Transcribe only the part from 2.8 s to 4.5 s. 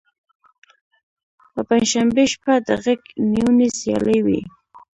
غیږ نیونې سیالۍ وي.